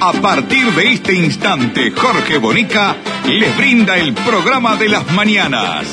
[0.00, 2.96] A partir de este instante, Jorge Bonica
[3.26, 5.86] les brinda el programa de las mañanas.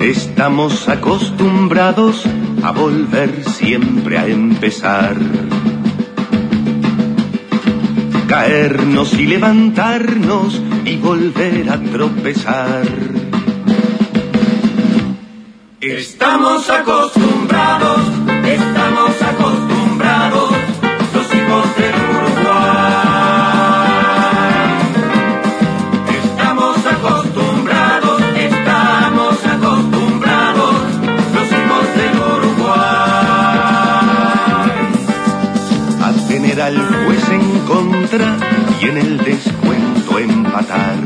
[0.00, 2.24] Estamos acostumbrados
[2.64, 5.16] a volver siempre a empezar.
[8.26, 13.27] Caernos y levantarnos y volver a tropezar.
[15.80, 18.00] Estamos acostumbrados,
[18.44, 20.50] estamos acostumbrados,
[21.14, 22.58] los hijos del Uruguay.
[26.20, 30.74] Estamos acostumbrados, estamos acostumbrados,
[31.32, 32.88] los hijos del Uruguay.
[36.60, 36.76] Al
[37.06, 38.36] juez en contra
[38.80, 40.96] y en el descuento empatar.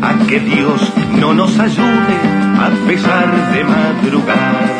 [0.00, 0.80] A que Dios
[1.24, 2.16] no nos ayude
[2.58, 4.78] a pesar de madrugar.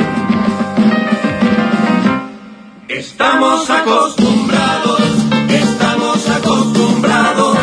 [2.87, 5.01] Estamos acostumbrados,
[5.49, 7.59] estamos acostumbrados,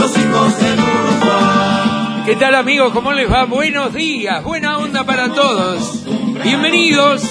[0.00, 2.22] los hijos del Uruguay.
[2.24, 2.92] ¿Qué tal amigos?
[2.92, 3.44] ¿Cómo les va?
[3.44, 6.02] Buenos días, buena onda para todos.
[6.42, 7.22] Bienvenidos,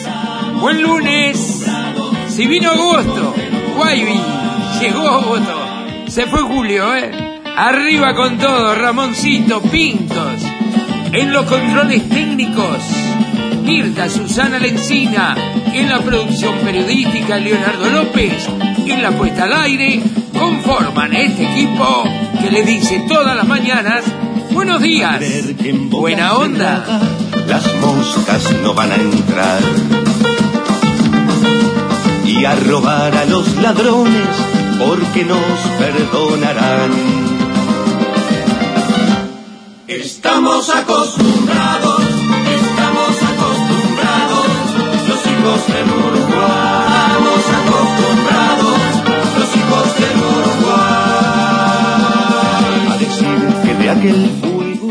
[0.61, 1.65] buen lunes.
[2.29, 3.33] Si vino agosto,
[3.75, 4.21] Guaybi,
[4.79, 5.59] llegó agosto.
[6.07, 7.11] Se fue Julio, ¿eh?
[7.57, 10.34] Arriba con todo, Ramoncito, Pintos.
[11.17, 12.83] En los controles técnicos,
[13.63, 15.33] Mirta Susana Lencina.
[15.73, 18.45] En la producción periodística, Leonardo López.
[18.85, 20.01] En la puesta al aire,
[20.37, 22.03] conforman este equipo
[22.41, 24.03] que le dice todas las mañanas,
[24.51, 25.21] buenos días,
[25.89, 26.83] buena onda.
[27.47, 29.61] Las moscas no van a entrar.
[32.25, 34.27] Y a robar a los ladrones
[34.77, 35.39] porque nos
[35.79, 37.24] perdonarán.
[40.05, 44.45] Estamos acostumbrados, estamos acostumbrados,
[45.07, 47.09] los hijos del Uruguay.
[47.09, 48.77] Estamos acostumbrados,
[49.39, 50.85] los hijos del Uruguay.
[52.87, 54.29] A decir que de aquel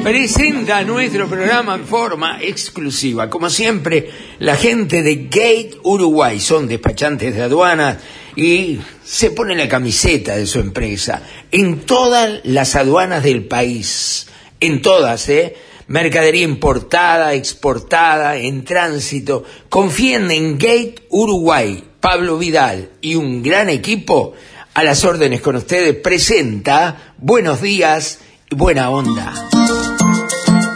[0.02, 3.30] Presenta nuestro programa en forma exclusiva.
[3.30, 4.10] Como siempre,
[4.40, 7.98] la gente de Gate Uruguay son despachantes de aduanas
[8.34, 11.22] y se ponen la camiseta de su empresa
[11.52, 14.26] en todas las aduanas del país.
[14.60, 15.56] En todas, ¿eh?
[15.86, 19.44] Mercadería importada, exportada, en tránsito.
[19.68, 21.84] Confíen en Gate Uruguay.
[22.04, 24.34] Pablo Vidal y un gran equipo
[24.74, 28.18] a las órdenes con ustedes presenta Buenos días
[28.50, 29.32] y buena onda.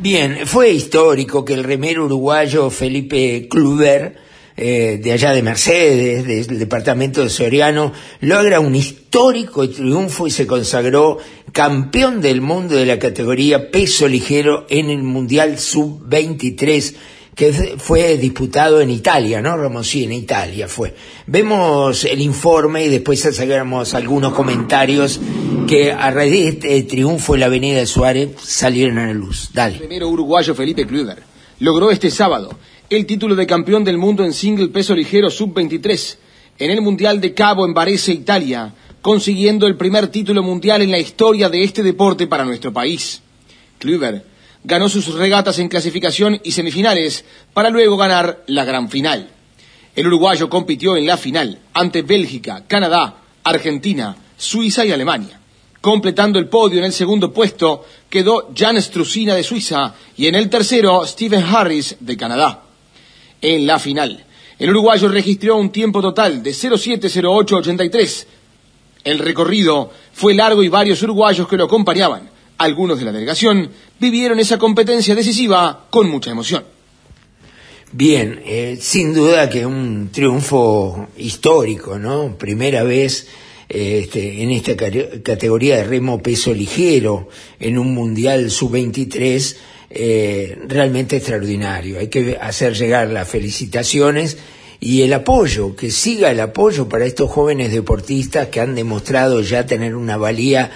[0.00, 4.14] Bien, fue histórico que el remero uruguayo Felipe Kluber,
[4.56, 10.46] eh, de allá de Mercedes, del departamento de Soriano, logra un histórico triunfo y se
[10.46, 11.18] consagró
[11.50, 16.94] campeón del mundo de la categoría peso ligero en el Mundial Sub-23
[17.38, 19.84] que fue disputado en Italia, ¿no, Ramón?
[19.84, 20.92] Sí, en Italia fue.
[21.28, 25.20] Vemos el informe y después hacemos algunos comentarios
[25.68, 29.50] que a raíz de este triunfo en la Avenida de Suárez salieron a la luz.
[29.54, 29.74] Dale.
[29.74, 31.22] El primero uruguayo Felipe Kluber
[31.60, 32.58] logró este sábado
[32.90, 36.16] el título de campeón del mundo en single peso ligero sub-23
[36.58, 40.98] en el Mundial de Cabo en Varese, Italia, consiguiendo el primer título mundial en la
[40.98, 43.22] historia de este deporte para nuestro país.
[43.78, 44.24] Kluber
[44.64, 49.28] ganó sus regatas en clasificación y semifinales para luego ganar la gran final.
[49.94, 55.40] El uruguayo compitió en la final ante Bélgica, Canadá, Argentina, Suiza y Alemania.
[55.80, 60.50] Completando el podio en el segundo puesto quedó Jan Strusina de Suiza y en el
[60.50, 62.62] tercero Stephen Harris de Canadá.
[63.40, 64.24] En la final,
[64.58, 68.26] el uruguayo registró un tiempo total de 070883.
[69.04, 72.28] El recorrido fue largo y varios uruguayos que lo acompañaban,
[72.58, 76.64] algunos de la delegación, vivieron esa competencia decisiva con mucha emoción.
[77.92, 82.36] Bien, eh, sin duda que un triunfo histórico, ¿no?
[82.36, 83.28] Primera vez
[83.68, 84.76] este, en esta
[85.22, 87.28] categoría de remo peso ligero
[87.58, 89.56] en un Mundial Sub-23
[89.90, 91.98] eh, realmente extraordinario.
[91.98, 94.36] Hay que hacer llegar las felicitaciones
[94.80, 99.66] y el apoyo, que siga el apoyo para estos jóvenes deportistas que han demostrado ya
[99.66, 100.70] tener una valía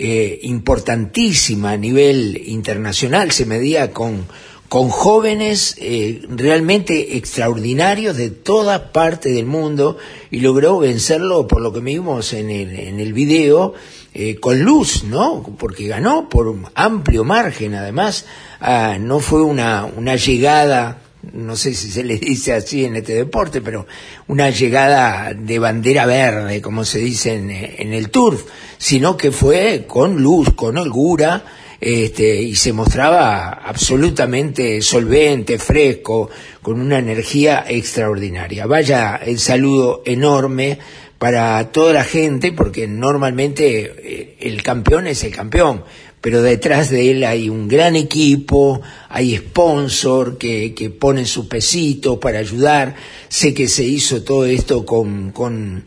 [0.00, 4.26] eh, importantísima a nivel internacional, se medía con,
[4.68, 9.96] con jóvenes eh, realmente extraordinarios de toda parte del mundo
[10.30, 13.74] y logró vencerlo por lo que vimos en el, en el video
[14.14, 15.42] eh, con luz, ¿no?
[15.58, 18.24] Porque ganó por un amplio margen, además
[18.60, 23.14] ah, no fue una, una llegada no sé si se le dice así en este
[23.14, 23.86] deporte, pero
[24.28, 28.44] una llegada de bandera verde, como se dice en, el turf,
[28.78, 31.44] sino que fue con luz, con holgura,
[31.80, 36.30] este, y se mostraba absolutamente solvente, fresco,
[36.62, 38.66] con una energía extraordinaria.
[38.66, 40.78] Vaya el saludo enorme
[41.18, 45.84] para toda la gente, porque normalmente eh, el campeón es el campeón,
[46.20, 52.18] pero detrás de él hay un gran equipo, hay sponsor que, que ponen su pesito
[52.18, 52.94] para ayudar.
[53.28, 55.86] Sé que se hizo todo esto con, con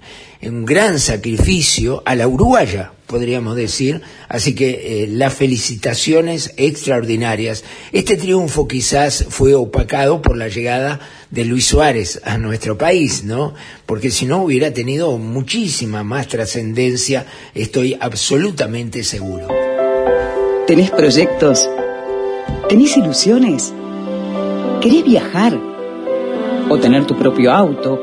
[0.49, 4.01] un gran sacrificio a la uruguaya, podríamos decir.
[4.27, 7.63] Así que eh, las felicitaciones extraordinarias.
[7.91, 10.99] Este triunfo quizás fue opacado por la llegada
[11.29, 13.53] de Luis Suárez a nuestro país, ¿no?
[13.85, 19.70] Porque si no hubiera tenido muchísima más trascendencia, estoy absolutamente seguro.
[20.71, 21.69] ¿Tenés proyectos?
[22.69, 23.73] ¿Tenés ilusiones?
[24.79, 25.59] ¿Querés viajar?
[26.69, 27.99] ¿O tener tu propio auto?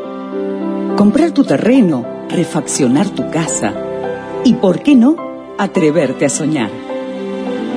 [0.95, 2.05] ¿Comprar tu terreno?
[2.29, 3.73] ¿Refaccionar tu casa?
[4.45, 5.17] ¿Y por qué no
[5.57, 6.69] atreverte a soñar?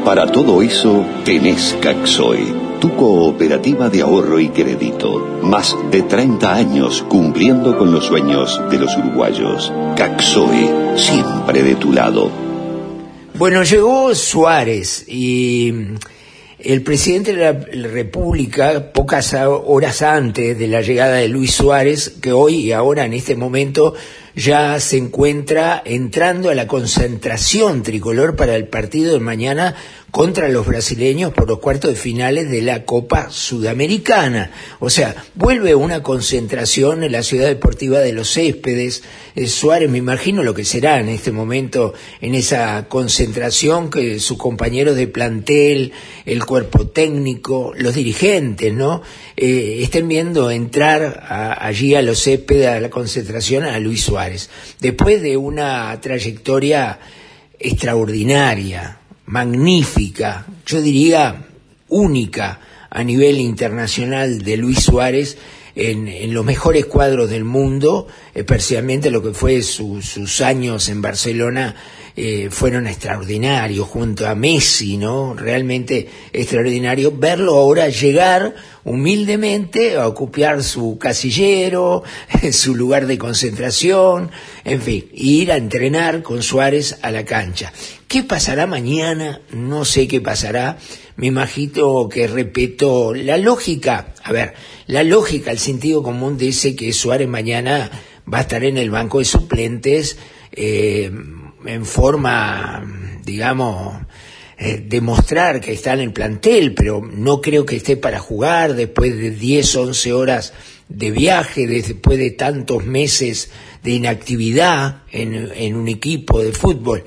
[0.03, 5.25] Para todo eso tenés Caxoe, tu cooperativa de ahorro y crédito.
[5.41, 9.71] Más de 30 años cumpliendo con los sueños de los uruguayos.
[9.95, 12.40] Caxoe, siempre de tu lado.
[13.33, 15.74] Bueno, llegó Suárez y
[16.60, 22.33] el presidente de la República, pocas horas antes de la llegada de Luis Suárez, que
[22.33, 23.95] hoy y ahora en este momento
[24.36, 29.75] ya se encuentra entrando a la concentración tricolor para el partido de mañana
[30.11, 34.51] contra los brasileños por los cuartos de finales de la Copa Sudamericana.
[34.79, 39.03] O sea, vuelve una concentración en la ciudad deportiva de los céspedes.
[39.35, 44.37] Eh, Suárez, me imagino lo que será en este momento en esa concentración que sus
[44.37, 45.93] compañeros de plantel,
[46.25, 49.01] el cuerpo técnico, los dirigentes, ¿no?
[49.37, 51.25] Eh, estén viendo entrar
[51.59, 54.49] allí a los céspedes, a la concentración, a Luis Suárez.
[54.81, 56.99] Después de una trayectoria
[57.57, 59.00] extraordinaria,
[59.31, 61.45] magnífica, yo diría
[61.88, 65.38] única a nivel internacional de Luis Suárez
[65.74, 71.75] en, los mejores cuadros del mundo, especialmente lo que fue sus años en Barcelona
[72.15, 75.33] eh, fueron extraordinarios junto a Messi, ¿no?
[75.33, 78.53] Realmente extraordinario verlo ahora llegar
[78.83, 82.03] humildemente a ocupar su casillero,
[82.51, 84.31] su lugar de concentración,
[84.65, 87.71] en fin, ir a entrenar con Suárez a la cancha.
[88.07, 89.41] ¿Qué pasará mañana?
[89.51, 90.77] No sé qué pasará.
[91.15, 94.13] Me imagino que repito la lógica.
[94.23, 94.53] A ver,
[94.87, 97.89] la lógica, el sentido común dice que Suárez mañana
[98.31, 100.17] va a estar en el banco de suplentes
[100.51, 101.09] eh,
[101.65, 102.83] en forma,
[103.23, 103.95] digamos,
[104.57, 109.18] eh, demostrar que está en el plantel, pero no creo que esté para jugar después
[109.18, 110.53] de 10, 11 horas
[110.87, 113.49] de viaje, después de tantos meses
[113.83, 117.03] de inactividad en un equipo de fútbol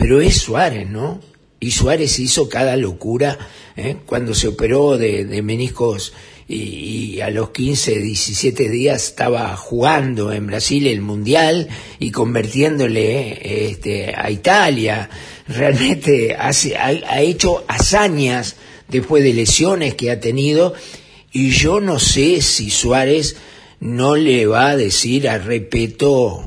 [0.00, 1.20] pero es Suárez, ¿no?
[1.60, 3.36] Y Suárez hizo cada locura
[3.76, 3.96] ¿eh?
[4.06, 6.14] cuando se operó de, meniscos
[6.50, 14.14] y, a los 15, 17 días estaba jugando en Brasil el Mundial y convirtiéndole este,
[14.16, 15.08] a Italia.
[15.46, 18.56] Realmente hace, ha, ha hecho hazañas
[18.88, 20.74] después de lesiones que ha tenido
[21.30, 23.36] y yo no sé si Suárez
[23.78, 26.44] no le va a decir a Repeto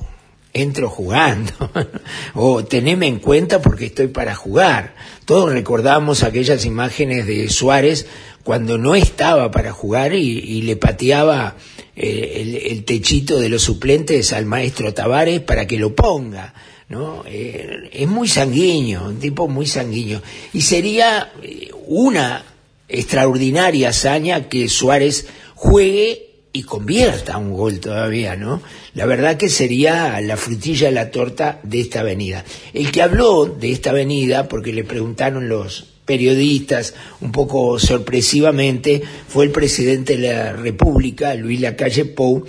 [0.53, 1.51] entro jugando,
[2.35, 4.93] o teneme en cuenta porque estoy para jugar.
[5.25, 8.05] Todos recordamos aquellas imágenes de Suárez
[8.43, 11.55] cuando no estaba para jugar y, le pateaba
[11.95, 16.53] eh, el, techito de los suplentes al maestro Tavares para que lo ponga.
[16.89, 17.23] ¿no?
[17.25, 20.21] Eh, es muy sanguíneo, un tipo muy sanguíneo.
[20.51, 22.43] Y sería eh, una
[22.89, 28.61] extraordinaria hazaña que Suárez juegue y convierta un gol todavía, ¿no?
[28.93, 32.45] La verdad que sería la frutilla de la torta de esta avenida.
[32.73, 39.45] El que habló de esta avenida, porque le preguntaron los periodistas un poco sorpresivamente, fue
[39.45, 42.45] el presidente de la República, Luis Lacalle Pou,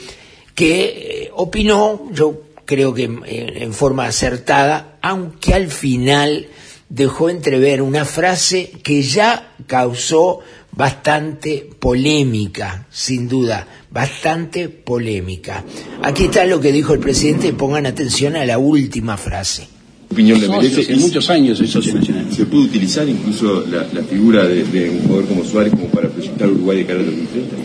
[0.54, 6.48] que eh, opinó, yo creo que en, forma acertada, aunque al final
[6.88, 10.40] dejó entrever una frase que ya causó
[10.72, 15.64] bastante polémica, sin duda, bastante polémica.
[16.02, 19.73] Aquí está lo que dijo el presidente, pongan atención a la última frase.
[20.14, 20.94] Opinión de merece.
[20.94, 22.26] muchos años socio nacional.
[22.30, 26.78] ¿Se puede utilizar incluso la, figura de, un jugador como Suárez como para proyectar Uruguay
[26.78, 27.56] de cara al 2030?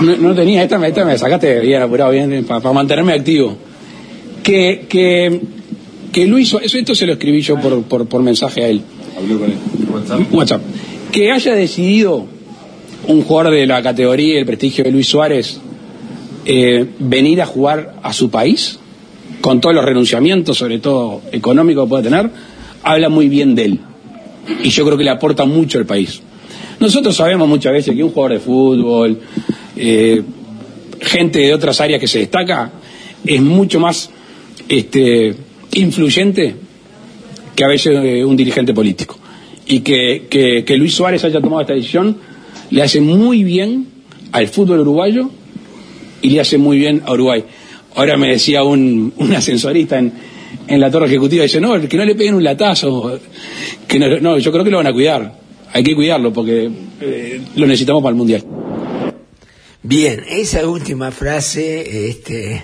[0.00, 3.58] no, no, tenía, esta, esta me sacaste bien apurado, bien, para, mantenerme activo.
[4.42, 5.38] Que, que,
[6.10, 8.80] que Luis, eso, esto se lo escribí yo por, por, por mensaje a él.
[9.18, 9.58] ¿Habló con él?
[9.92, 10.34] ¿WhatsApp?
[10.34, 10.62] WhatsApp.
[11.12, 12.26] Que haya decidido
[13.06, 15.60] un jugador de la categoría y el prestigio de Luis Suárez
[16.46, 18.78] eh, venir a jugar a su país,
[19.40, 22.30] con todos los renunciamientos, sobre todo económicos que puede tener,
[22.82, 23.80] habla muy bien de él.
[24.62, 26.22] Y yo creo que le aporta mucho al país.
[26.78, 29.20] Nosotros sabemos muchas veces que un jugador de fútbol,
[29.76, 30.22] eh,
[31.00, 32.72] gente de otras áreas que se destaca,
[33.24, 34.10] es mucho más
[34.68, 35.34] este,
[35.72, 36.54] influyente
[37.54, 39.18] que a veces eh, un dirigente político.
[39.66, 42.16] Y que, que, Luis Suárez haya tomado esta decisión
[42.70, 43.86] le hace muy bien
[44.32, 45.30] al fútbol uruguayo
[46.22, 47.44] y le hace muy bien a Uruguay.
[47.94, 50.12] Ahora me decía un, un ascensorista en,
[50.66, 53.20] en la torre ejecutiva, dice, no, que no le peguen un latazo,
[53.86, 55.40] que no, yo creo que lo van a cuidar
[55.72, 56.70] hay que cuidarlo porque
[57.00, 58.44] eh, lo necesitamos para el Mundial.
[59.82, 62.62] Bien, esa última frase, este,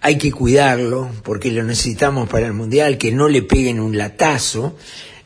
[0.00, 4.76] hay que cuidarlo porque lo necesitamos para el Mundial, que no le peguen un latazo,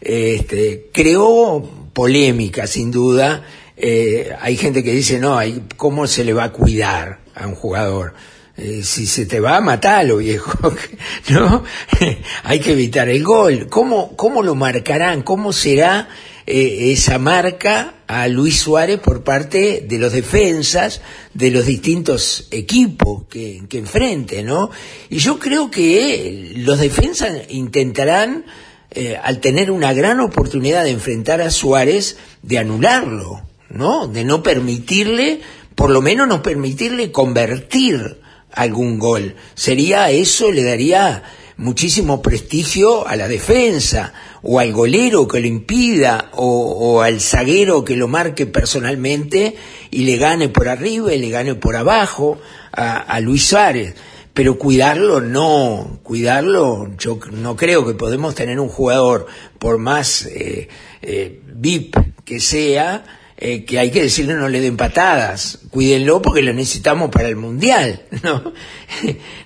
[0.00, 3.45] este, creó polémica sin duda.
[3.76, 7.54] Eh, hay gente que dice, no, hay, ¿cómo se le va a cuidar a un
[7.54, 8.14] jugador?
[8.62, 10.52] Eh, si se te va, matalo, viejo,
[11.31, 11.64] ¿no?
[12.45, 13.69] hay que evitar el gol.
[13.71, 15.23] ¿Cómo, cómo lo marcarán?
[15.23, 16.11] ¿Cómo será
[16.47, 21.00] eh, esa marca a Luis Suárez por parte de los defensas
[21.33, 24.71] de los distintos equipos que, que enfrente, ¿no?
[25.09, 28.45] Y yo creo que los defensas intentarán,
[28.90, 33.40] eh, al tener una gran oportunidad de enfrentar a Suárez, de anularlo,
[33.71, 34.07] ¿no?
[34.07, 35.40] De no permitirle,
[35.75, 38.21] por lo menos no permitirle convertir
[38.52, 39.37] algún gol.
[39.54, 41.23] Sería eso, le daría
[41.61, 47.97] muchísimo prestigio a la defensa, o al golero que lo impida, o, al zaguero que
[47.97, 49.57] lo marque personalmente
[49.90, 52.38] y le gane por arriba y le gane por abajo
[52.73, 53.95] a, Luis Suárez.
[54.33, 59.26] Pero cuidarlo no, cuidarlo, yo no creo que podemos tener un jugador,
[59.59, 60.69] por más eh,
[61.02, 63.04] eh, VIP que sea,
[63.42, 67.37] eh, que hay que decirle no le den patadas, cuídenlo porque lo necesitamos para el
[67.37, 68.52] mundial, ¿no?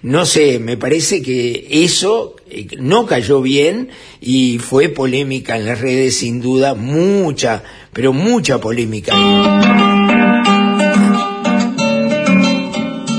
[0.02, 5.80] no sé, me parece que eso eh, no cayó bien y fue polémica en las
[5.80, 9.14] redes sin duda, mucha, pero mucha polémica.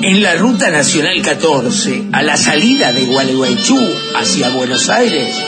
[0.03, 3.79] En la Ruta Nacional 14, a la salida de Gualeguaychú
[4.15, 5.41] hacia Buenos Aires,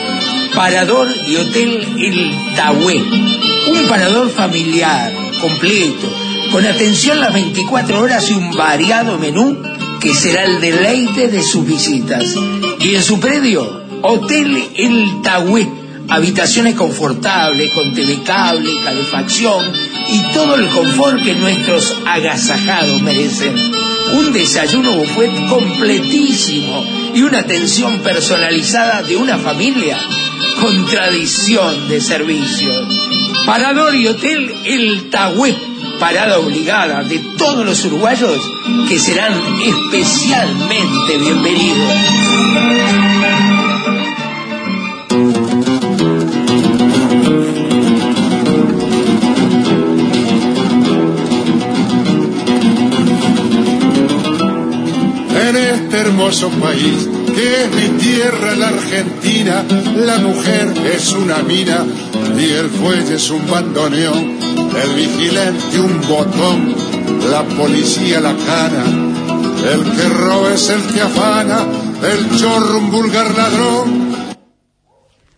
[0.58, 2.96] Parador y Hotel El Tahué.
[2.96, 6.12] Un parador familiar, completo,
[6.50, 9.56] con atención las 24 horas y un variado menú
[10.00, 12.34] que será el deleite de sus visitas.
[12.80, 15.68] Y en su predio, Hotel El Tahué.
[16.08, 19.64] Habitaciones confortables, con telecable, calefacción
[20.10, 23.54] y todo el confort que nuestros agasajados merecen.
[24.14, 26.84] Un desayuno buffet completísimo
[27.14, 29.96] y una atención personalizada de una familia
[30.60, 32.70] con tradición de servicio.
[33.46, 35.56] Parador y Hotel El Tahué,
[35.98, 38.38] parada obligada de todos los uruguayos
[38.88, 41.92] que serán especialmente bienvenidos.
[55.48, 59.64] En este hermoso país es mi tierra la Argentina,
[59.96, 61.86] la mujer es una mina
[62.36, 64.38] y el fuelle es un bandoneón,
[64.82, 66.74] el vigilante un botón,
[67.30, 68.84] la policía la cana,
[69.72, 71.66] el que roba es el que afana,
[72.02, 74.08] el chorro un vulgar ladrón.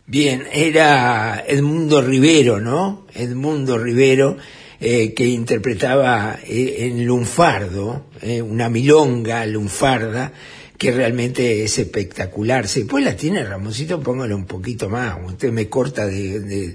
[0.06, 3.06] Bien, era Edmundo Rivero, ¿no?
[3.14, 4.38] Edmundo Rivero,
[4.80, 10.32] eh, que interpretaba eh, en Lunfardo, eh, una milonga lunfarda,
[10.80, 12.66] que realmente es espectacular.
[12.66, 15.14] Si pues la tiene Ramosito, póngalo un poquito más.
[15.26, 16.74] Usted me corta de, de,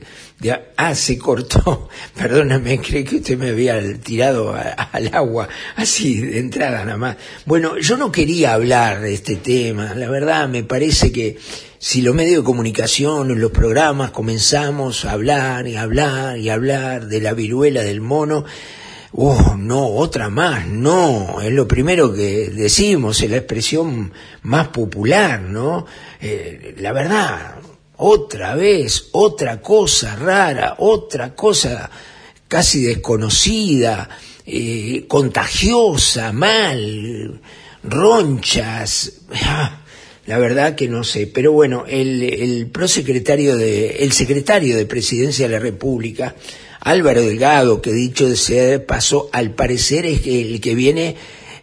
[0.78, 1.90] ah, se cortó.
[2.16, 7.18] Perdóname, cree que usted me había tirado al agua, así de entrada nada más.
[7.48, 9.96] Bueno, yo no quería hablar de este tema.
[9.96, 11.40] La verdad, me parece que
[11.80, 17.22] si los medios de comunicación, los programas comenzamos a hablar y hablar y hablar de
[17.22, 18.46] la viruela del mono,
[19.14, 24.12] oh, no, otra más, no, es lo primero que decimos, es la expresión
[24.44, 25.86] más popular, ¿no?
[26.22, 27.56] Eh, la verdad,
[27.98, 31.90] otra vez, otra cosa rara, otra cosa
[32.48, 34.10] casi desconocida,
[34.46, 37.42] eh, contagiosa, mal,
[37.84, 39.22] ronchas.
[39.44, 39.82] Ah,
[40.26, 45.48] la verdad que no sé, pero bueno, el, el prosecretario de, el secretario de Presidencia
[45.48, 46.36] de la República,
[46.86, 51.16] Álvaro Delgado, que dicho sea de paso, al parecer es el que viene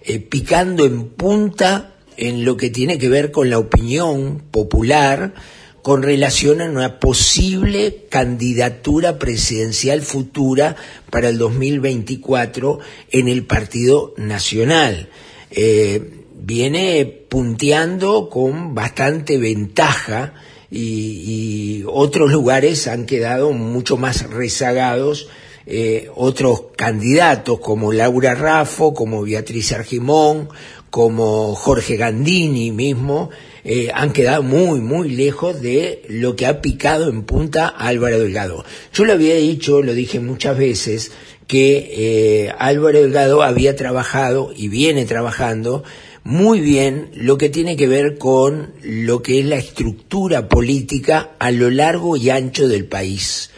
[0.03, 5.33] eh, picando en punta en lo que tiene que ver con la opinión popular
[5.81, 10.75] con relación a una posible candidatura presidencial futura
[11.09, 12.81] para el 2024
[13.13, 15.09] en el Partido Nacional.
[15.53, 20.35] Eh, viene punteando con bastante ventaja
[20.73, 25.29] y, otros lugares han quedado mucho más rezagados.
[25.65, 30.49] Eh, otros candidatos como Laura Raffo, como Beatriz Argimón,
[30.91, 33.31] como Jorge Gandini mismo,
[33.65, 38.65] eh, han quedado muy, muy lejos de lo que ha picado en punta Álvaro Delgado.
[38.93, 41.13] Yo lo había dicho, lo dije muchas veces,
[41.47, 45.85] que eh, Álvaro Delgado había trabajado y viene trabajando
[46.25, 51.51] muy bien lo que tiene que ver con lo que es la estructura política a
[51.51, 53.51] lo largo y ancho del país.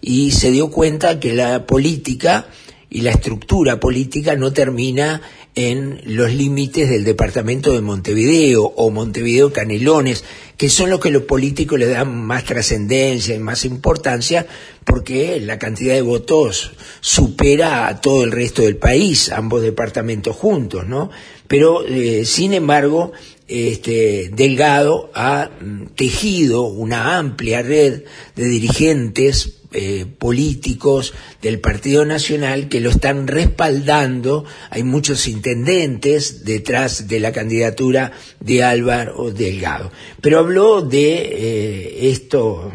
[0.00, 2.46] Y se dio cuenta que la política
[2.90, 5.22] y la estructura política no termina
[5.54, 10.24] en los límites del departamento de Montevideo o Montevideo Canelones,
[10.56, 14.46] que son los que los políticos le dan más trascendencia y más importancia,
[14.84, 20.86] porque la cantidad de votos supera a todo el resto del país, ambos departamentos juntos,
[20.86, 21.10] ¿no?
[21.48, 23.12] Pero, eh, sin embargo,
[23.52, 28.02] este, Delgado ha mm, tejido una amplia red
[28.34, 34.44] de dirigentes eh, políticos del Partido Nacional que lo están respaldando.
[34.70, 39.90] Hay muchos intendentes detrás de la candidatura de Álvaro Delgado.
[40.20, 42.72] Pero habló de eh, esto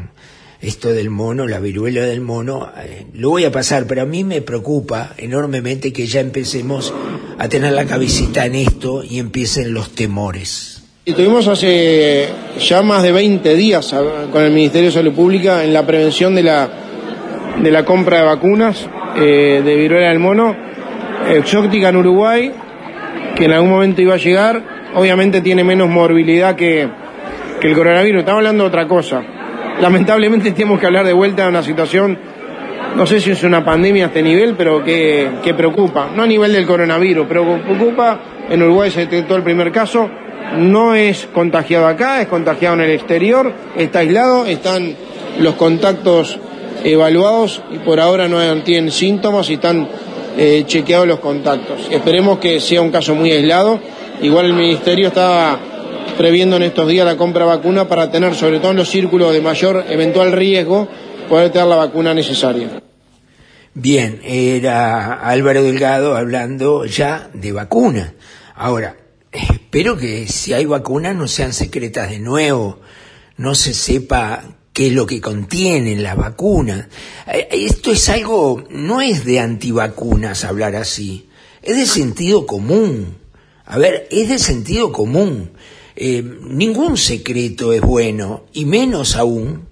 [0.61, 4.23] esto del mono, la viruela del mono, eh, lo voy a pasar, pero a mí
[4.23, 6.93] me preocupa enormemente que ya empecemos
[7.37, 10.83] a tener la cabecita en esto y empiecen los temores.
[11.05, 12.27] Y tuvimos hace
[12.59, 13.93] ya más de 20 días
[14.31, 16.69] con el Ministerio de Salud Pública en la prevención de la,
[17.61, 20.55] de la compra de vacunas eh, de viruela del mono,
[21.29, 22.51] exótica en Uruguay,
[23.35, 26.89] que en algún momento iba a llegar, obviamente tiene menos morbilidad que,
[27.61, 29.36] que el coronavirus, estamos hablando de otra cosa
[29.81, 32.17] lamentablemente tenemos que hablar de vuelta de una situación,
[32.95, 36.53] no sé si es una pandemia a este nivel, pero que, preocupa, no a nivel
[36.53, 40.09] del coronavirus, pero preocupa, en Uruguay se detectó el primer caso,
[40.57, 44.95] no es contagiado acá, es contagiado en el exterior, está aislado, están
[45.39, 46.39] los contactos
[46.83, 49.87] evaluados y por ahora no tienen síntomas y están
[50.37, 51.87] eh, chequeados los contactos.
[51.91, 53.79] Esperemos que sea un caso muy aislado.
[54.21, 55.57] Igual el Ministerio está
[56.17, 59.31] previendo en estos días la compra de vacuna para tener, sobre todo en los círculos
[59.31, 60.87] de mayor eventual riesgo,
[61.29, 62.81] poder tener la vacuna necesaria.
[63.73, 68.15] Bien, era Álvaro Delgado hablando ya de vacuna.
[68.55, 68.97] Ahora,
[69.31, 72.79] espero que si hay vacunas no sean secretas de nuevo,
[73.37, 76.87] no se sepa qué es lo que contienen las vacunas.
[77.27, 81.29] Eh, esto es algo, no es de antivacunas hablar así,
[81.61, 83.17] es de sentido común.
[83.65, 85.51] A ver, es de sentido común.
[85.99, 89.65] Eh, ningún secreto es bueno, y menos aún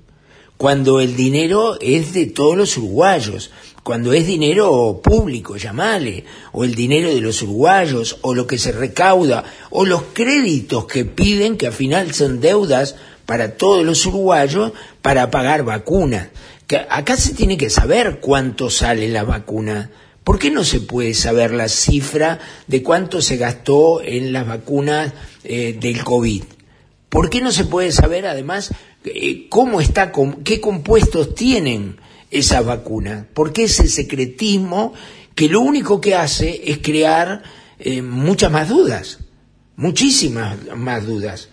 [0.57, 3.51] cuando el dinero es de todos los uruguayos,
[3.83, 8.71] cuando es dinero público, llamale, o el dinero de los uruguayos, o lo que se
[8.71, 12.95] recauda, o los créditos que piden, que al final son deudas
[13.27, 14.71] para todos los uruguayos,
[15.03, 16.29] para pagar vacunas.
[16.89, 19.91] Acá se tiene que saber cuánto sale la vacuna.
[20.25, 25.13] ¿Por qué no se puede saber la cifra de cuánto se gastó en las vacunas
[25.47, 26.43] eh, del COVID.
[27.09, 28.71] ¿Por qué no se puede saber además
[29.03, 30.11] eh, cómo está,
[30.43, 31.97] qué compuestos tienen
[32.31, 33.27] esas vacunas?
[33.31, 34.93] ¿Por qué ese secretismo
[35.35, 37.43] que lo único que hace es crear
[37.77, 39.19] eh, muchas más dudas,
[39.75, 41.49] muchísimas más dudas?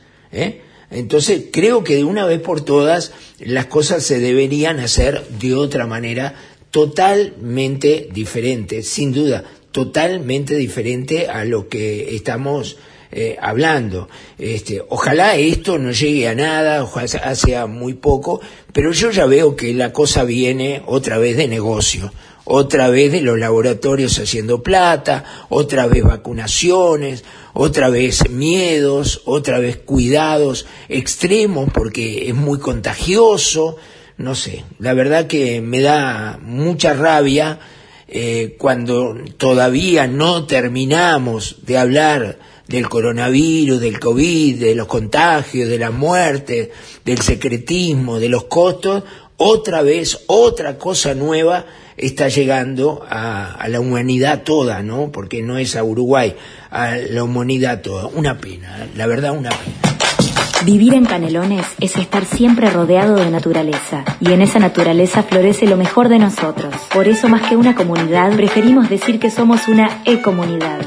[0.90, 5.86] Entonces creo que de una vez por todas las cosas se deberían hacer de otra
[5.86, 6.34] manera
[6.72, 12.78] totalmente diferente, sin duda, totalmente diferente a lo que estamos
[13.12, 14.08] eh, hablando.
[14.38, 18.40] Este, ojalá esto no llegue a nada, ojalá sea muy poco,
[18.72, 22.10] pero yo ya veo que la cosa viene otra vez de negocio,
[22.44, 29.76] otra vez de los laboratorios haciendo plata, otra vez vacunaciones, otra vez miedos, otra vez
[29.76, 33.76] cuidados extremos porque es muy contagioso,
[34.16, 37.58] no sé, la verdad que me da mucha rabia
[38.08, 45.78] eh, cuando todavía no terminamos de hablar del coronavirus, del COVID, de los contagios, de
[45.78, 46.70] la muerte,
[47.04, 49.04] del secretismo, de los costos,
[49.36, 51.64] otra vez, otra cosa nueva
[51.96, 55.10] está llegando a, a, la humanidad toda, ¿no?
[55.10, 56.34] Porque no es a Uruguay,
[56.70, 58.06] a la humanidad toda.
[58.06, 59.91] Una pena, la verdad, una pena.
[60.64, 65.76] Vivir en Canelones es estar siempre rodeado de naturaleza, y en esa naturaleza florece lo
[65.76, 66.72] mejor de nosotros.
[66.94, 70.80] Por eso, más que una comunidad, preferimos decir que somos una e-comunidad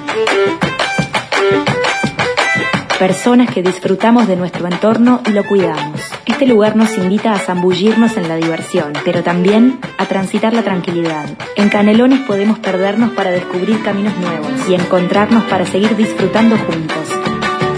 [3.00, 6.02] personas que disfrutamos de nuestro entorno y lo cuidamos.
[6.26, 11.26] Este lugar nos invita a zambullirnos en la diversión, pero también a transitar la tranquilidad.
[11.56, 17.25] En Canelones podemos perdernos para descubrir caminos nuevos y encontrarnos para seguir disfrutando juntos.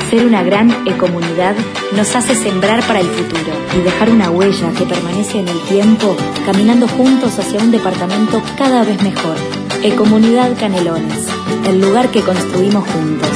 [0.10, 1.54] Ser una gran ecomunidad
[1.94, 6.16] nos hace sembrar para el futuro y dejar una huella que permanece en el tiempo,
[6.46, 9.36] caminando juntos hacia un departamento cada vez mejor.
[9.84, 11.28] Ecomunidad Canelones,
[11.68, 13.30] el lugar que construimos juntos.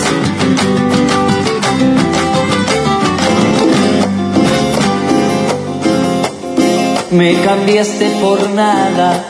[7.11, 9.25] Me cambiaste por nada,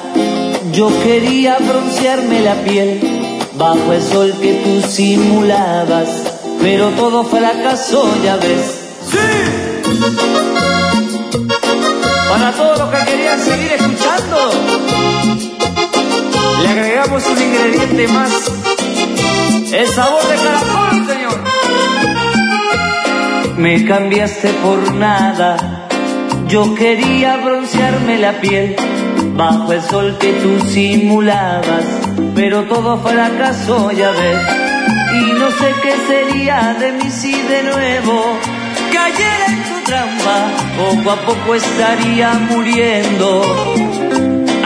[0.72, 3.02] yo quería broncearme la piel
[3.58, 6.31] bajo el sol que tú simulabas,
[6.62, 8.80] pero todo fracasó, ya ves.
[9.10, 9.18] ¡Sí!
[12.30, 14.38] Para todos los que querían seguir escuchando,
[16.62, 18.32] le agregamos un ingrediente más,
[19.74, 21.42] el sabor de caracol, señor.
[23.58, 25.82] Me cambiaste por nada
[26.52, 28.76] yo quería broncearme la piel
[29.38, 31.86] bajo el sol que tú simulabas,
[32.36, 34.61] pero todo fracasó, ya ves.
[35.14, 38.38] Y no sé qué sería de mí si de nuevo
[38.92, 40.38] cayera en tu trampa,
[40.78, 43.42] poco a poco estaría muriendo.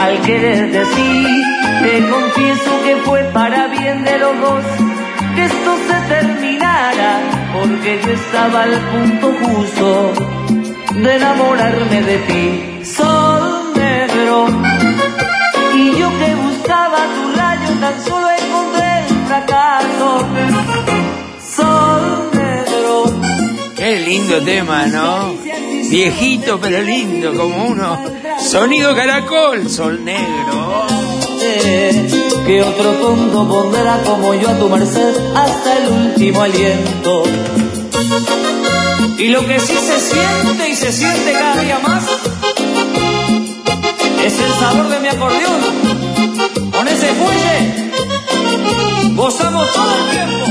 [0.00, 1.44] Al querer decir,
[1.82, 4.64] te confieso que fue para bien de los dos
[5.34, 7.20] que esto se terminara,
[7.52, 10.12] porque yo estaba al punto justo
[10.94, 14.46] de enamorarme de ti, sol negro.
[15.74, 18.35] Y yo que buscaba tu rayo, tan solo.
[21.56, 23.04] Sol negro.
[23.76, 25.34] Qué lindo tema, ¿no?
[25.90, 27.98] Viejito pero lindo, como uno.
[28.38, 30.86] Sonido caracol, sol negro.
[32.46, 37.22] Que otro tonto pondrá como yo a tu merced hasta el último aliento.
[39.18, 42.04] Y lo que sí se siente y se siente cada día más
[44.24, 46.72] es el sabor de mi acordeón.
[46.72, 47.85] Con ese fuelle
[49.16, 50.46] gozamos todo el tiempo.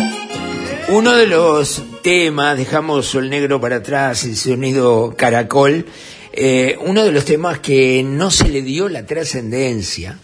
[0.89, 5.85] Uno de los temas, dejamos el negro para atrás, el sonido caracol,
[6.33, 10.19] eh, uno de los temas que no se le dio la trascendencia,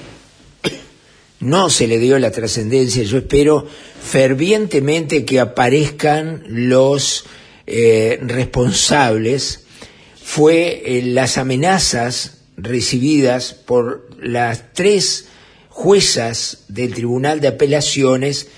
[1.39, 3.65] no se le dio la trascendencia, yo espero
[4.03, 7.25] fervientemente que aparezcan los
[7.67, 9.65] eh, responsables
[10.23, 15.27] fue eh, las amenazas recibidas por las tres
[15.71, 18.49] juezas del Tribunal de Apelaciones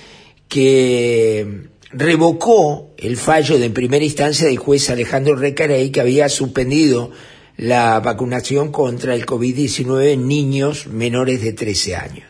[0.50, 7.12] que revocó el fallo de primera instancia del juez Alejandro Recarey que había suspendido
[7.56, 12.26] la vacunación contra el COVID-19 en niños menores de 13 años.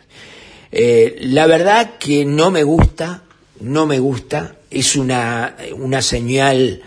[0.71, 3.23] Eh, la verdad que no me gusta,
[3.61, 6.81] no me gusta, es una, una señal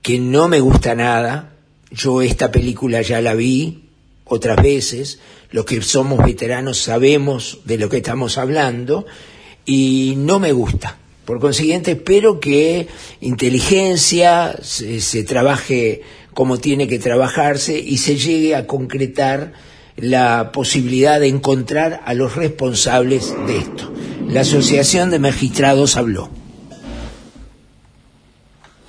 [0.00, 1.52] que no me gusta nada.
[1.90, 3.84] Yo esta película ya la vi
[4.24, 5.18] otras veces,
[5.54, 9.06] los que somos veteranos sabemos de lo que estamos hablando
[9.64, 10.98] y no me gusta.
[11.24, 12.88] Por consiguiente, espero que
[13.20, 19.52] inteligencia se, se, trabaje como tiene que trabajarse y se llegue a concretar
[19.96, 23.92] la posibilidad de encontrar a los responsables de esto.
[24.26, 26.30] La Asociación de Magistrados habló.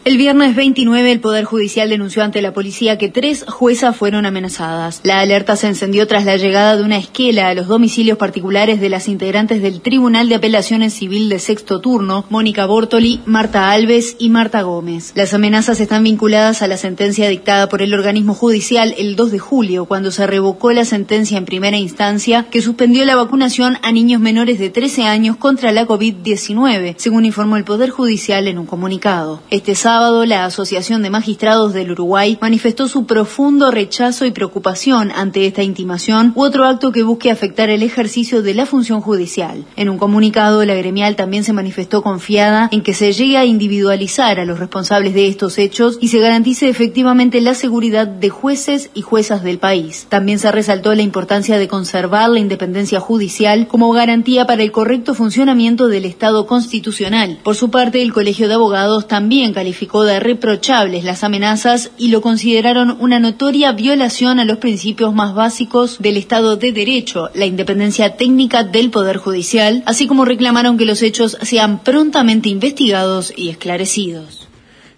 [0.06, 5.00] El viernes 29 el Poder Judicial denunció ante la policía que tres juezas fueron amenazadas.
[5.02, 8.90] La alerta se encendió tras la llegada de una esquela a los domicilios particulares de
[8.90, 14.30] las integrantes del Tribunal de Apelaciones Civil de sexto turno, Mónica Bortoli, Marta Alves y
[14.30, 15.12] Marta Gómez.
[15.16, 19.40] Las amenazas están vinculadas a la sentencia dictada por el organismo judicial el 2 de
[19.40, 24.22] julio, cuando se revocó la sentencia en primera instancia que suspendió la vacunación a niños
[24.22, 29.42] menores de 13 años contra la COVID-19, según informó el Poder Judicial en un comunicado.
[29.50, 35.10] Este sábado sábado, la Asociación de Magistrados del Uruguay manifestó su profundo rechazo y preocupación
[35.10, 39.64] ante esta intimación u otro acto que busque afectar el ejercicio de la función judicial.
[39.78, 44.38] En un comunicado, la gremial también se manifestó confiada en que se llegue a individualizar
[44.38, 49.02] a los responsables de estos hechos y se garantice efectivamente la seguridad de jueces y
[49.02, 50.08] juezas del país.
[50.10, 55.14] También se resaltó la importancia de conservar la independencia judicial como garantía para el correcto
[55.14, 57.40] funcionamiento del Estado constitucional.
[57.44, 62.22] Por su parte, el Colegio de Abogados también calificó de reprochables las amenazas y lo
[62.22, 68.18] consideraron una notoria violación a los principios más básicos del Estado de Derecho, la independencia
[68.18, 74.48] técnica del Poder Judicial, así como reclamaron que los hechos sean prontamente investigados y esclarecidos.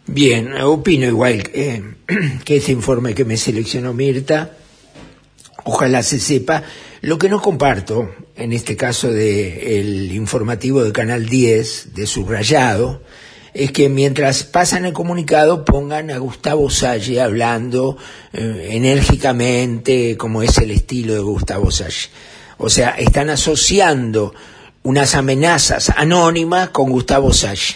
[0.08, 1.84] Bien, opino igual que
[2.47, 4.58] este informe que me seleccionó Mirta,
[5.65, 6.63] ojalá se sepa.
[7.02, 13.02] Lo que no comparto, en este caso del informativo de Canal 10, de Subrayado,
[13.53, 17.97] es que mientras pasan el comunicado pongan a Gustavo Salle hablando
[18.33, 22.10] eh, enérgicamente, como es el estilo de Gustavo Salle.
[22.57, 24.33] O sea, están asociando
[24.83, 27.75] unas amenazas anónimas con Gustavo Salle.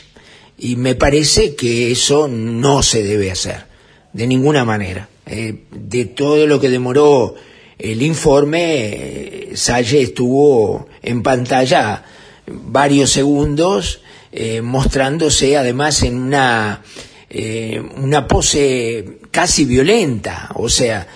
[0.57, 3.65] Y me parece que eso no se debe hacer,
[4.13, 5.10] de ninguna manera.
[5.25, 7.36] Eh, de todo lo que demoró
[7.77, 12.03] el informe, Salle estuvo en pantalla
[12.45, 14.01] varios segundos,
[14.32, 16.82] eh, mostrándose además en una,
[17.30, 21.08] eh, una pose casi violenta, o sea,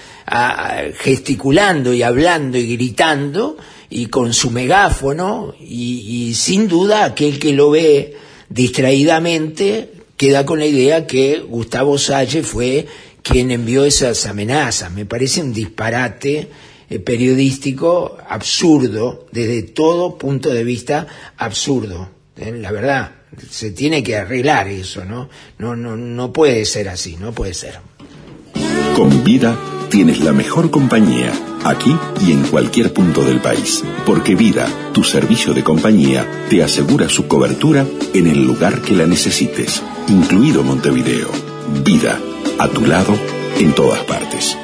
[0.98, 3.58] gesticulando y hablando y gritando
[3.92, 8.18] y con su megáfono y, y sin duda aquel que lo ve
[8.50, 12.88] distraídamente queda con la idea que Gustavo Salle fue
[13.22, 14.92] quien envió esas amenazas.
[14.92, 16.50] Me parece un disparate
[16.90, 22.10] eh, periodístico absurdo, desde todo punto de vista absurdo.
[22.38, 22.52] ¿Eh?
[22.52, 23.12] La verdad,
[23.50, 25.30] se tiene que arreglar eso, ¿no?
[25.58, 27.80] No, no, no puede ser así, no puede ser.
[28.96, 29.58] Con vida
[29.90, 31.32] tienes la mejor compañía,
[31.64, 31.96] aquí
[32.26, 33.84] y en cualquier punto del país.
[34.06, 39.06] Porque Vida, tu servicio de compañía, te asegura su cobertura en el lugar que la
[39.06, 41.30] necesites, incluido Montevideo.
[41.84, 42.20] Vida,
[42.60, 43.18] a tu lado,
[43.60, 44.58] en todas partes.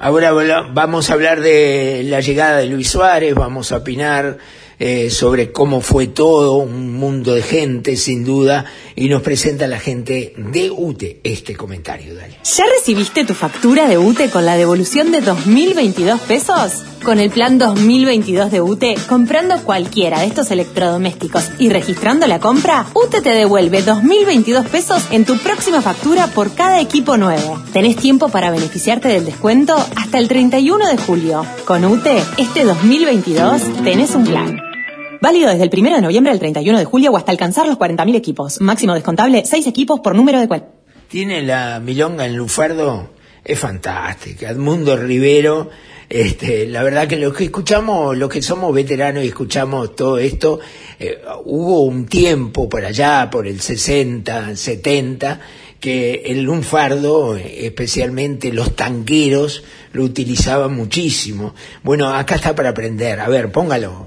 [0.00, 0.32] Ahora
[0.72, 4.38] vamos a hablar de la llegada de Luis Suárez, vamos a opinar
[4.78, 8.64] eh, sobre cómo fue todo, un mundo de gente sin duda,
[8.94, 12.14] y nos presenta la gente de UTE este comentario.
[12.14, 12.36] Dale.
[12.44, 16.84] ¿Ya recibiste tu factura de UTE con la devolución de 2.022 pesos?
[17.04, 22.86] Con el plan 2022 de UTE, comprando cualquiera de estos electrodomésticos y registrando la compra,
[22.94, 27.62] UTE te devuelve 2.022 pesos en tu próxima factura por cada equipo nuevo.
[27.72, 31.46] Tenés tiempo para beneficiarte del descuento hasta el 31 de julio.
[31.64, 34.67] Con UTE, este 2022 tenés un plan.
[35.20, 38.14] Válido desde el 1 de noviembre al 31 de julio o hasta alcanzar los 40.000
[38.14, 38.60] equipos.
[38.60, 40.68] Máximo descontable, 6 equipos por número de cuenta.
[41.08, 43.10] Tiene la milonga en Lufardo,
[43.44, 44.50] es fantástica.
[44.50, 45.70] Edmundo Rivero,
[46.08, 50.60] este, la verdad que los que escuchamos, los que somos veteranos y escuchamos todo esto,
[51.00, 55.40] eh, hubo un tiempo por allá, por el 60, 70,
[55.80, 59.62] que el lunfardo, especialmente los tanqueros,
[59.92, 61.54] lo utilizaban muchísimo.
[61.82, 63.20] Bueno, acá está para aprender.
[63.20, 64.06] A ver, póngalo.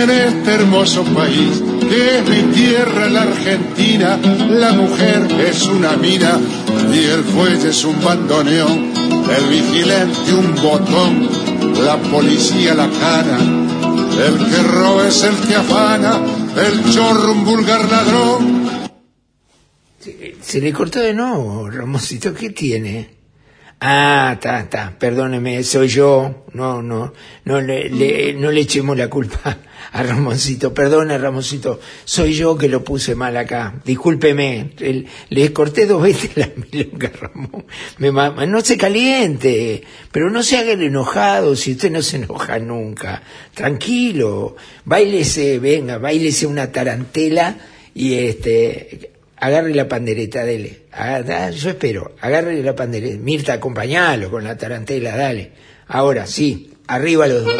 [0.00, 4.18] En este hermoso país que es mi tierra, la Argentina,
[4.50, 6.38] la mujer es una mina
[6.94, 8.92] y el fuelle es un bandoneón,
[9.36, 11.28] el vigilante un botón,
[11.84, 13.38] la policía la cana,
[14.26, 16.20] el que roba es el que afana,
[16.56, 18.68] el chorro un vulgar ladrón.
[20.40, 23.17] Se, le cortó de nuevo, Ramoncito, ¿qué tiene?
[23.80, 26.46] Ah, está, está, perdóneme, soy yo.
[26.52, 27.12] No, no,
[27.44, 29.58] no le, no le echemos la culpa
[29.92, 30.74] a Ramoncito.
[30.74, 33.74] Perdone, Ramoncito, soy yo que lo puse mal acá.
[33.84, 34.72] Discúlpeme,
[35.28, 37.66] le corté dos veces la milonga, Ramón.
[37.98, 38.10] Me,
[38.48, 43.22] no se caliente, pero no se haga el enojado si usted no se enoja nunca.
[43.54, 47.56] Tranquilo, bailese, venga, bailese una tarantela
[47.94, 50.86] y este, agarre la pandereta, dele.
[50.92, 53.18] Ah, yo espero, agarre la pandereta.
[53.18, 55.52] Mirta, acompañalo con la tarantela, dale.
[55.88, 57.54] Ahora, sí, arriba los dos.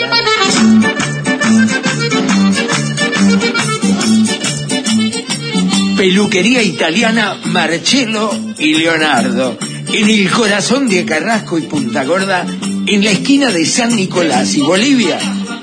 [5.96, 9.58] Peluquería italiana Marcello y Leonardo.
[9.92, 12.46] En el corazón de Carrasco y Punta Gorda,
[12.86, 15.18] en la esquina de San Nicolás y Bolivia,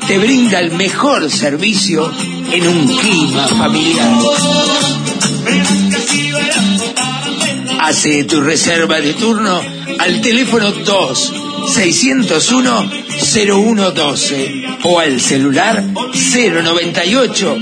[0.07, 2.11] te brinda el mejor servicio
[2.51, 4.09] en un clima familiar.
[7.79, 9.61] Hace tu reserva de turno
[9.99, 11.33] al teléfono 2
[11.73, 12.89] 601
[13.19, 17.57] 0112 o al celular 098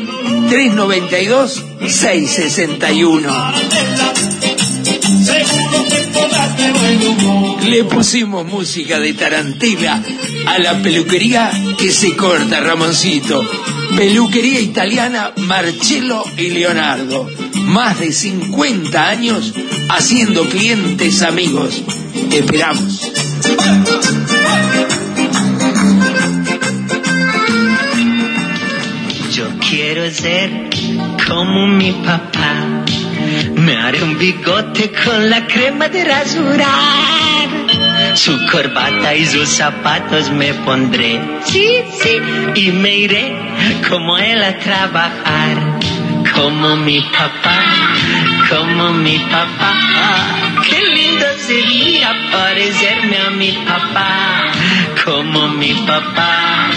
[0.49, 3.53] 392 661.
[7.65, 10.01] Le pusimos música de tarantela
[10.45, 13.41] a la peluquería que se corta, Ramoncito.
[13.95, 17.29] Peluquería italiana Marcello y Leonardo.
[17.65, 19.53] Más de 50 años
[19.89, 21.83] haciendo clientes amigos.
[22.29, 23.01] Te esperamos.
[29.31, 30.69] Yo quiero ser
[31.27, 32.83] como mi papá.
[33.55, 37.53] Me haré un bigote con la crema de rasurar.
[38.15, 41.19] Su corbata y sus zapatos me pondré.
[41.45, 41.67] Sí,
[41.99, 42.19] sí.
[42.55, 43.35] Y me iré
[43.89, 45.72] como él a trabajar.
[46.35, 47.59] Como mi papá,
[48.49, 49.73] como mi papá.
[50.67, 54.51] Qué lindo sería parecerme a mi papá.
[55.05, 56.69] Como mi papá,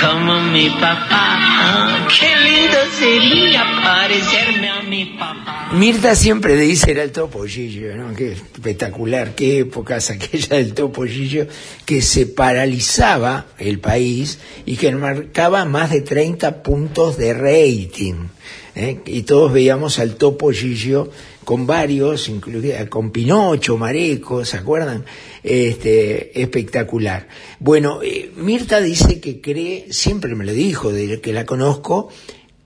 [0.00, 2.06] como mi papá.
[2.08, 5.70] Qué lindo sería parecerme a mi papá.
[5.72, 8.12] Mirta siempre dice era el topollillo, ¿no?
[8.14, 11.46] Qué espectacular, qué épocas aquella del topollillo
[11.86, 18.26] que se paralizaba el país y que marcaba más de 30 puntos de rating.
[18.74, 19.00] ¿Eh?
[19.06, 21.10] Y todos veíamos al topollillo
[21.44, 25.04] con varios, incluida con Pinocho, Mareco, ¿se acuerdan?
[25.42, 27.28] Este, espectacular.
[27.58, 32.08] Bueno, eh, Mirta dice que cree, siempre me lo dijo, desde que la conozco,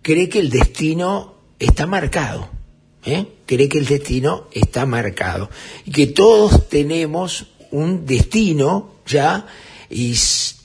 [0.02, 2.50] cree que el destino está marcado.
[3.04, 3.26] ¿eh?
[3.46, 5.50] Cree que el destino está marcado.
[5.84, 9.46] Y que todos tenemos un destino ya
[9.90, 10.16] y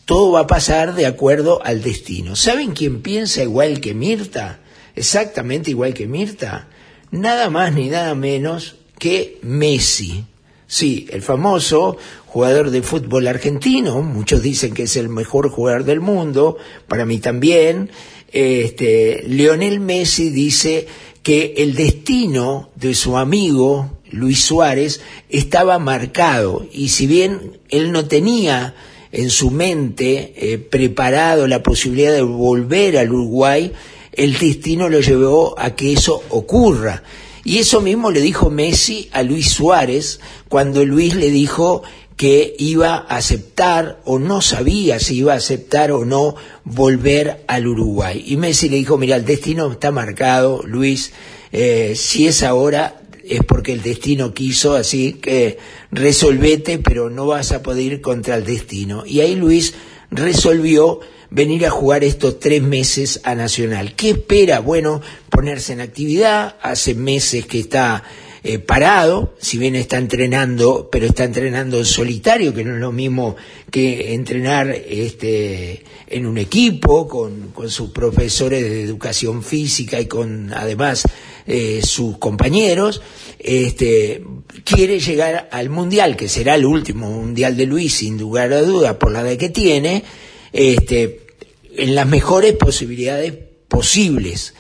[0.06, 2.36] todo va a pasar de acuerdo al destino.
[2.36, 4.60] ¿Saben quién piensa igual que Mirta?
[4.96, 6.68] Exactamente igual que Mirta.
[7.12, 10.26] Nada más ni nada menos que Messi.
[10.68, 11.98] Sí, el famoso
[12.28, 17.18] jugador de fútbol argentino, muchos dicen que es el mejor jugador del mundo, para mí
[17.18, 17.90] también.
[18.32, 20.86] Este, Leonel Messi dice
[21.24, 28.06] que el destino de su amigo Luis Suárez estaba marcado y si bien él no
[28.06, 28.76] tenía
[29.12, 33.74] en su mente eh, preparado la posibilidad de volver al Uruguay,
[34.20, 37.04] el destino lo llevó a que eso ocurra.
[37.46, 41.84] Y eso mismo le dijo Messi a Luis Suárez cuando Luis le dijo
[42.18, 47.66] que iba a aceptar o no sabía si iba a aceptar o no volver al
[47.66, 48.22] Uruguay.
[48.28, 51.14] Y Messi le dijo, mira, el destino está marcado, Luis,
[51.54, 55.60] eh, si es ahora es porque el destino quiso, así que
[55.92, 59.06] resolvete, pero no vas a poder ir contra el destino.
[59.06, 59.76] Y ahí Luis
[60.12, 61.00] resolvió
[61.32, 63.96] venir a jugar estos tres meses a Nacional.
[63.96, 64.60] ¿Qué espera?
[64.60, 68.04] Bueno, ponerse en actividad, hace meses que está
[68.42, 72.94] eh, parado, si bien está entrenando, pero está entrenando en solitario, que no es lo
[72.94, 73.36] mismo
[73.70, 80.54] que entrenar este, en un equipo, con, con sus profesores de educación física y con
[80.54, 81.04] además
[81.48, 83.02] eh, sus compañeros,
[83.40, 84.24] este,
[84.64, 88.98] quiere llegar al Mundial, que será el último Mundial de Luis, sin lugar a duda,
[88.98, 90.04] por la edad que tiene,
[90.52, 91.28] este,
[91.76, 93.34] en las mejores posibilidades
[93.68, 94.54] posibles.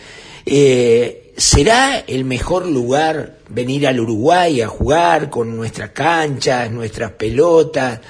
[0.45, 8.02] Eh, ¿Será el mejor lugar venir al Uruguay a jugar con nuestras canchas, nuestras pelotas,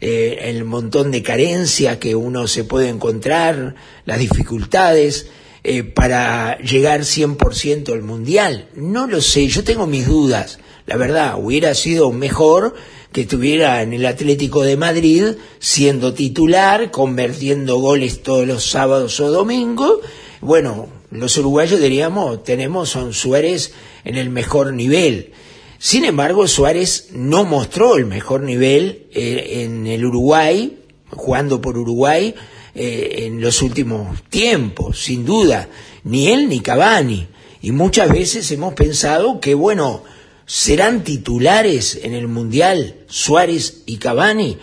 [0.00, 3.74] eh, el montón de carencias que uno se puede encontrar,
[4.04, 5.28] las dificultades
[5.64, 8.68] eh, para llegar 100% al Mundial?
[8.74, 10.58] No lo sé, yo tengo mis dudas.
[10.86, 12.74] La verdad, hubiera sido mejor
[13.12, 15.24] que estuviera en el Atlético de Madrid
[15.58, 20.00] siendo titular, convirtiendo goles todos los sábados o domingos.
[20.40, 23.72] Bueno, los uruguayos diríamos, tenemos a Suárez
[24.04, 25.32] en el mejor nivel.
[25.78, 30.78] Sin embargo, Suárez no mostró el mejor nivel eh, en el Uruguay,
[31.10, 32.34] jugando por Uruguay,
[32.74, 35.68] eh, en los últimos tiempos, sin duda.
[36.04, 37.28] Ni él ni Cavani.
[37.62, 40.02] Y muchas veces hemos pensado que, bueno,
[40.48, 44.56] ¿serán titulares en el Mundial Suárez y Cavani?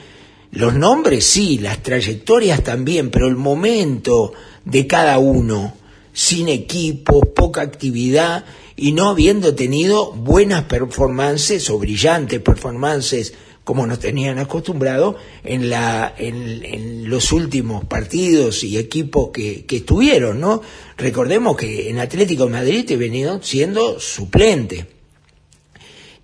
[0.52, 4.34] Los nombres sí, las trayectorias también, pero el momento
[4.65, 5.76] de cada uno,
[6.12, 8.45] sin equipos, poca actividad
[8.76, 16.15] y no habiendo tenido buenas performances o brillantes performances como nos tenían acostumbrado en, la,
[16.17, 20.62] en los últimos partidos y equipos que, que estuvieron, ¿no?
[20.98, 24.94] Recordemos que en Atlético de Madrid he venido siendo suplente.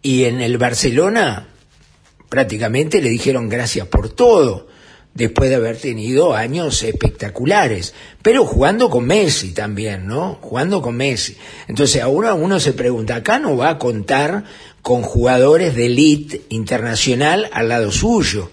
[0.02, 1.47] Y en el Barcelona
[2.30, 4.68] prácticamente le dijeron gracias por todo,
[5.14, 10.39] después de haber tenido años espectaculares, pero jugando con Messi también, ¿no?
[10.41, 11.36] Jugando con Messi.
[11.68, 14.45] Entonces ahora uno se pregunta, acá no va a contar
[14.82, 18.49] con jugadores de elite internacional al lado suyo.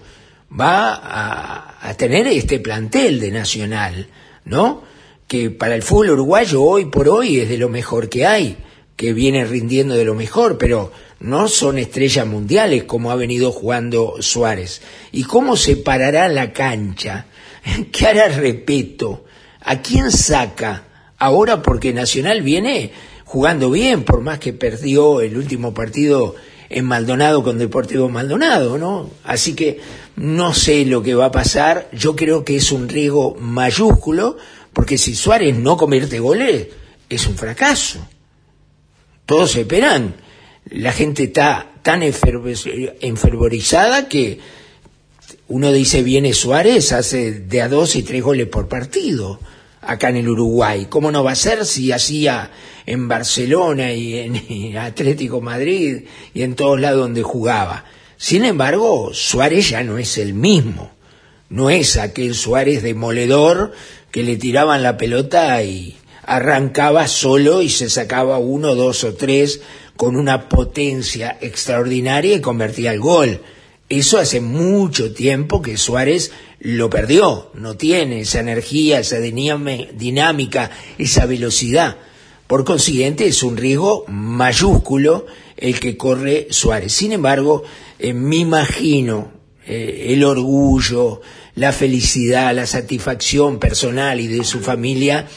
[0.51, 4.07] Va a, a tener este plantel de Nacional,
[4.45, 4.83] ¿no?
[5.27, 8.57] Que para el fútbol uruguayo hoy por hoy es de lo mejor que hay,
[8.95, 14.15] que viene rindiendo de lo mejor, pero no son estrellas mundiales como ha venido jugando
[14.19, 14.81] Suárez.
[15.11, 17.25] ¿Y cómo se parará la cancha?
[17.91, 19.25] ¿Qué hará Repeto?
[19.61, 20.85] ¿A quién saca?
[21.17, 22.91] Ahora porque Nacional viene
[23.25, 26.35] jugando bien, por más que perdió el último partido
[26.69, 29.09] en Maldonado con Deportivo Maldonado, ¿no?
[29.23, 29.79] Así que
[30.15, 34.37] no sé lo que va a pasar, yo creo que es un riesgo mayúsculo,
[34.71, 36.67] porque si Suárez no convierte goles,
[37.09, 37.99] es un fracaso.
[39.25, 40.15] Todos esperan,
[40.71, 44.39] la gente está tan enfervorizada que
[45.47, 49.39] uno dice viene Suárez, hace de a dos y tres goles por partido
[49.81, 50.87] acá en el Uruguay.
[50.89, 52.51] ¿Cómo no va a ser si hacía
[52.85, 56.03] en Barcelona y en Atlético Madrid
[56.33, 57.85] y en todos lados donde jugaba?
[58.17, 60.91] Sin embargo, Suárez ya no es el mismo.
[61.49, 63.71] No es aquel Suárez demoledor
[64.11, 69.61] que le tiraban la pelota y arrancaba solo y se sacaba uno, dos o tres
[69.99, 73.41] con una potencia extraordinaria y convertía el gol.
[73.89, 76.31] Eso hace mucho tiempo que Suárez
[76.61, 81.97] lo perdió, no tiene esa energía, esa dinámica, esa velocidad.
[82.47, 85.25] Por consiguiente, es un riesgo mayúsculo
[85.57, 86.93] el que corre Suárez.
[86.93, 87.63] Sin embargo,
[87.99, 89.33] eh, me imagino
[89.67, 91.19] eh, el orgullo,
[91.55, 95.27] la felicidad, la satisfacción personal y de su familia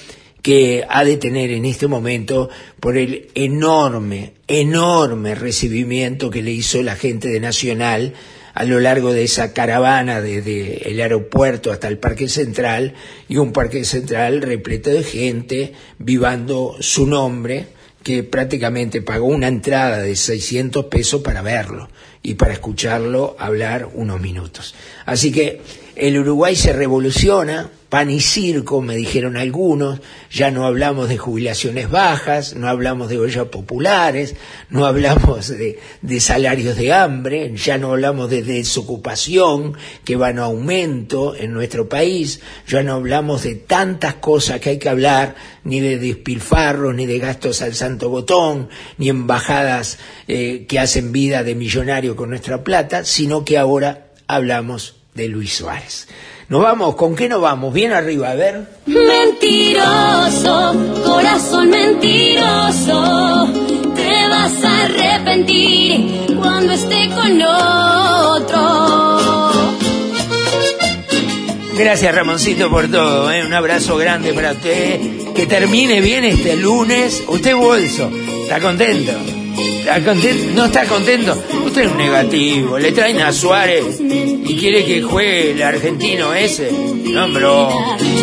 [0.43, 6.83] que ha de tener en este momento por el enorme, enorme recibimiento que le hizo
[6.83, 8.15] la gente de Nacional
[8.55, 12.95] a lo largo de esa caravana desde el aeropuerto hasta el Parque Central
[13.29, 17.69] y un Parque Central repleto de gente vivando su nombre
[18.03, 21.89] que prácticamente pagó una entrada de 600 pesos para verlo
[22.23, 24.75] y para escucharlo hablar unos minutos.
[25.07, 25.61] Así que
[25.95, 31.91] el Uruguay se revoluciona, pan y circo, me dijeron algunos, ya no hablamos de jubilaciones
[31.91, 34.35] bajas, no hablamos de ollas populares,
[34.71, 40.39] no hablamos de, de, salarios de hambre, ya no hablamos de desocupación que va en
[40.39, 45.35] aumento en nuestro país, ya no hablamos de tantas cosas que hay que hablar,
[45.65, 51.45] ni de despilfarros, ni de gastos al santo botón, ni embajadas eh, que hacen vida
[51.45, 56.09] de millonario con nuestra plata, sino que ahora hablamos de Luis Suárez.
[56.49, 57.73] Nos vamos, ¿con qué nos vamos?
[57.73, 58.67] Bien arriba, a ver.
[58.87, 63.49] Mentiroso, corazón mentiroso,
[63.95, 68.93] te vas a arrepentir cuando esté con otro.
[71.75, 73.45] Gracias Ramoncito por todo, ¿eh?
[73.47, 75.01] un abrazo grande para usted,
[75.35, 77.23] que termine bien este lunes.
[77.27, 78.11] Usted bolso,
[78.45, 79.13] ¿está contento?
[80.55, 81.43] No está contento.
[81.65, 82.79] Usted es un negativo.
[82.79, 86.71] Le traen a Suárez y quiere que juegue el argentino ese.
[86.73, 87.69] No, bro.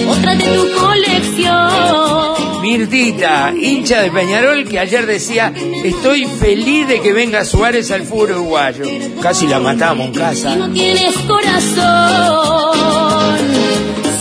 [0.07, 2.61] Otra de tu colección.
[2.61, 5.53] Mirtita, hincha de Peñarol, que ayer decía,
[5.83, 8.85] estoy feliz de que venga Suárez al fútbol uruguayo.
[9.21, 10.55] Casi la matamos en casa.
[10.55, 12.77] no tienes corazón,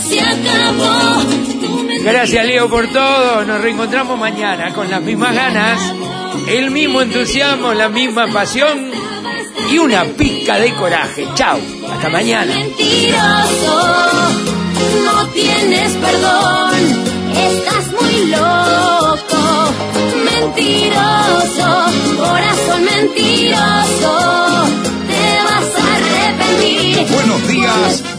[0.07, 1.23] se acabó.
[2.03, 3.43] Gracias Leo por todo.
[3.45, 5.93] Nos reencontramos mañana con las mismas ganas
[6.49, 8.89] el mismo entusiasmo, la misma pasión
[9.71, 11.27] y una pizca de coraje.
[11.35, 11.59] Chao,
[11.91, 12.53] hasta mañana.
[12.53, 13.89] Mentiroso,
[15.05, 16.73] no tienes perdón,
[17.35, 19.73] estás muy loco.
[20.25, 21.85] Mentiroso,
[22.17, 24.67] corazón mentiroso,
[25.07, 27.07] te vas a arrepentir.
[27.13, 28.18] Buenos días